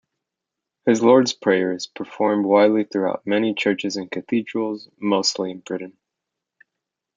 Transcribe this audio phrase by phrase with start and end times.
[0.87, 5.95] His Lord's Prayer is performed widely throughout many Churches and Cathedrals, mostly in Britain.